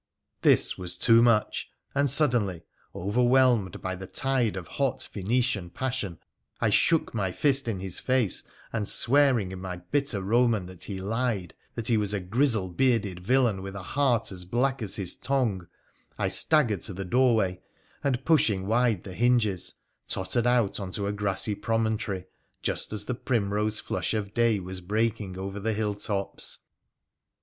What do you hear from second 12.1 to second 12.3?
a